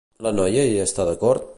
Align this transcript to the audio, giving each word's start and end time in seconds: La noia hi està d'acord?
La 0.27 0.31
noia 0.39 0.65
hi 0.71 0.81
està 0.87 1.07
d'acord? 1.11 1.49